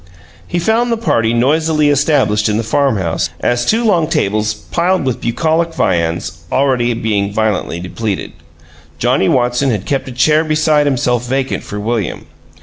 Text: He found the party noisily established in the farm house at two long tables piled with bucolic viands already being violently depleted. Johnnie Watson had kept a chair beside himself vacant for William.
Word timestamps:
He 0.47 0.57
found 0.57 0.91
the 0.91 0.97
party 0.97 1.31
noisily 1.31 1.89
established 1.89 2.49
in 2.49 2.57
the 2.57 2.63
farm 2.63 2.97
house 2.97 3.29
at 3.39 3.59
two 3.59 3.85
long 3.85 4.07
tables 4.07 4.55
piled 4.55 5.05
with 5.05 5.21
bucolic 5.21 5.75
viands 5.75 6.39
already 6.51 6.95
being 6.95 7.31
violently 7.31 7.79
depleted. 7.79 8.31
Johnnie 8.97 9.29
Watson 9.29 9.69
had 9.69 9.85
kept 9.85 10.07
a 10.07 10.11
chair 10.11 10.43
beside 10.43 10.87
himself 10.87 11.27
vacant 11.27 11.61
for 11.61 11.79
William. 11.79 12.25